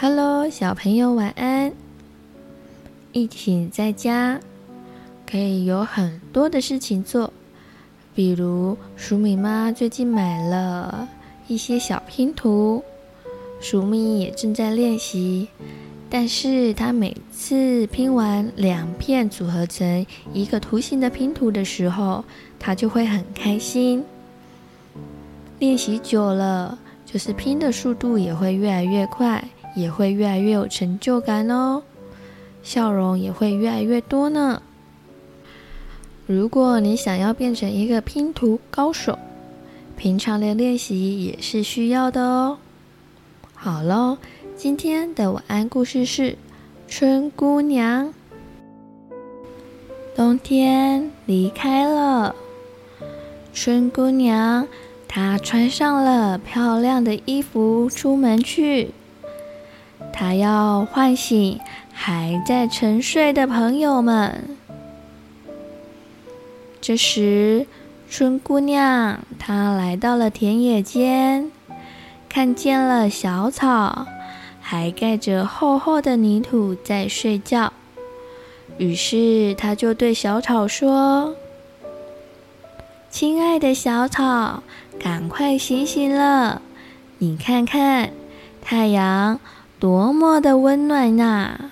[0.00, 1.72] Hello，小朋友晚安。
[3.10, 4.38] 疫情在家，
[5.28, 7.32] 可以有很多的事情做，
[8.14, 11.08] 比如黍米妈最近买了
[11.48, 12.84] 一些小拼图，
[13.60, 15.48] 黍米也正在练习。
[16.08, 22.24] 但是她每次拼完两片组合成一个图形的拼图的时候，
[22.56, 24.04] 她就会很开心。
[25.58, 29.42] 练习久了，就是拼的速度也会越来越快。
[29.74, 31.82] 也会越来越有成就感哦，
[32.62, 34.62] 笑容也会越来越多呢。
[36.26, 39.18] 如果你想要变成一个拼图高手，
[39.96, 42.58] 平常的练习也是需要的哦。
[43.54, 44.18] 好喽，
[44.56, 46.32] 今天的晚安故事是
[46.86, 48.08] 《春姑娘》。
[50.14, 52.34] 冬天离开了，
[53.54, 54.68] 春姑娘
[55.06, 58.90] 她穿上了漂亮的衣服出门去。
[60.20, 61.60] 他要唤醒
[61.92, 64.56] 还在沉睡的朋友们。
[66.80, 67.68] 这时，
[68.10, 71.52] 春姑娘她来到了田野间，
[72.28, 74.08] 看见了小草，
[74.60, 77.72] 还盖着厚厚的泥土在睡觉。
[78.76, 81.36] 于是，她就对小草说
[83.08, 84.64] ：“亲爱的小草，
[84.98, 86.60] 赶快醒醒了！
[87.18, 88.10] 你看看，
[88.60, 89.38] 太阳。”
[89.80, 91.70] 多么的温暖呐、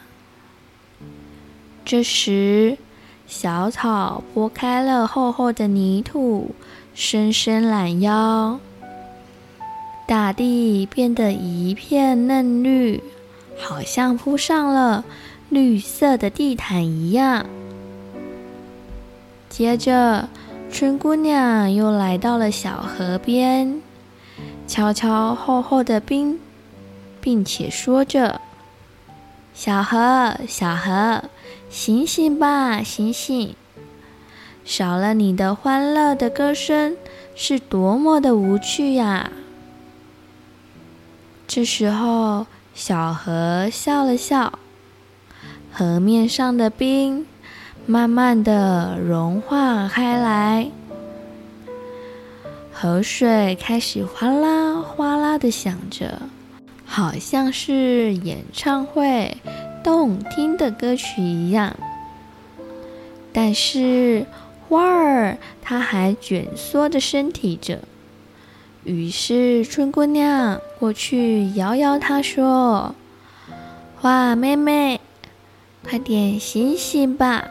[1.85, 2.79] 这时，
[3.27, 6.55] 小草拨开了厚厚的泥土，
[6.95, 8.61] 伸伸懒腰，
[10.07, 13.03] 大地变得一片嫩绿，
[13.59, 15.05] 好像铺上了
[15.49, 17.45] 绿色的地毯一样。
[19.49, 20.29] 接着，
[20.71, 23.83] 春姑娘又来到了小河边，
[24.69, 26.39] 敲敲厚厚的冰。
[27.27, 28.41] 并且说着
[29.53, 31.25] ：“小河，小河，
[31.69, 33.57] 醒醒吧，醒醒！
[34.65, 36.97] 少了你的欢乐的歌声，
[37.35, 39.33] 是多么的无趣呀！”
[41.49, 42.47] 这时候，
[42.77, 44.61] 小河笑了笑，
[45.73, 47.27] 河面上的冰
[47.87, 50.71] 慢慢的融化开来，
[52.73, 56.21] 河水开始哗啦哗啦的响着。
[56.97, 59.37] 好像是演唱会
[59.85, 61.77] 动听的歌曲一样，
[63.35, 64.25] 但是
[64.67, 67.81] 花儿它还蜷缩着身体着。
[68.85, 72.95] 于是春姑娘过去摇摇它，说
[74.01, 74.99] ：“花妹妹，
[75.87, 77.47] 快点醒醒吧，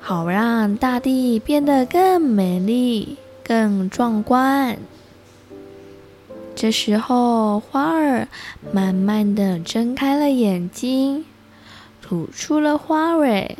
[0.00, 4.78] 好让大地变得更美丽、更壮观。”
[6.60, 8.26] 这时候，花儿
[8.72, 11.24] 慢慢地睁开了眼睛，
[12.02, 13.58] 吐出了花蕊，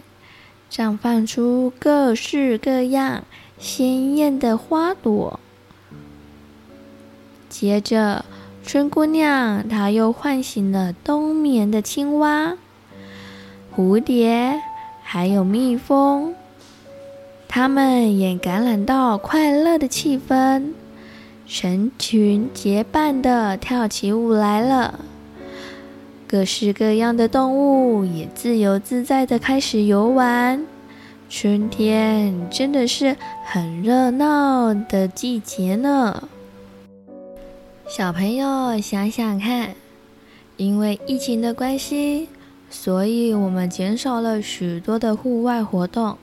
[0.68, 3.22] 绽放出各式各样
[3.56, 5.38] 鲜艳的花朵。
[7.48, 8.24] 接着，
[8.64, 12.54] 春姑娘她又唤醒了冬眠的青蛙、
[13.76, 14.60] 蝴蝶，
[15.04, 16.34] 还有蜜蜂，
[17.46, 20.72] 它们也感染到快乐的气氛。
[21.50, 25.00] 成群结伴的跳起舞来了，
[26.26, 30.62] 各式各样的动物也自由自在的开始游玩。
[31.30, 33.16] 春天真的是
[33.46, 36.28] 很热闹的季节呢。
[37.88, 39.74] 小朋友想想看，
[40.58, 42.28] 因为疫情的关系，
[42.68, 46.18] 所以我们减少了许多的户外活动。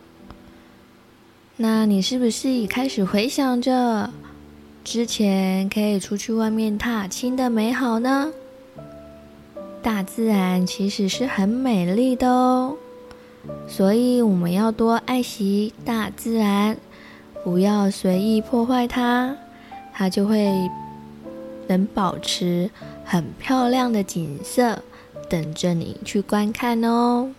[1.58, 4.12] 那你是不是也开始回想着？
[4.86, 8.32] 之前可以出去外面踏青的美好呢？
[9.82, 12.78] 大自然其实是很美丽的哦，
[13.68, 16.78] 所以我们要多爱惜大自然，
[17.44, 19.36] 不要随意破坏它，
[19.92, 20.70] 它就会
[21.66, 22.70] 能保持
[23.04, 24.84] 很漂亮的景色，
[25.28, 27.32] 等着你去观看哦。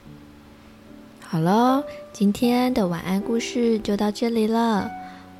[1.20, 4.90] 好喽，今天的晚安故事就到这里了。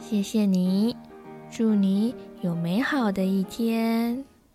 [0.00, 0.96] 谢谢你，
[1.50, 4.24] 祝你有美好的一天。